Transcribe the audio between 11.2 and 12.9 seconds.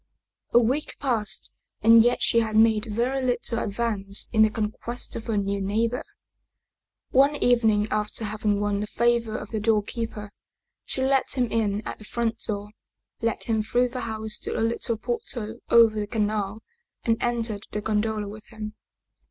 him in at the front door,